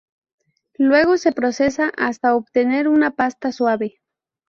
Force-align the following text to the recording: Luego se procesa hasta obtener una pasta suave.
Luego 0.79 1.17
se 1.19 1.31
procesa 1.31 1.91
hasta 1.95 2.33
obtener 2.35 2.87
una 2.87 3.11
pasta 3.11 3.51
suave. 3.51 4.01